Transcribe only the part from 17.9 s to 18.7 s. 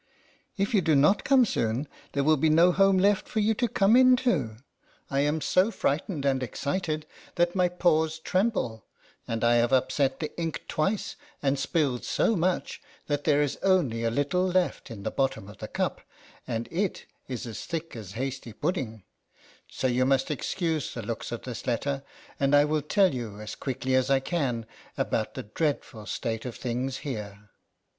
as hasty